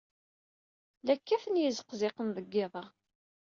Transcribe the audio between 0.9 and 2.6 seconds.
La kkaten yizeqziqen deg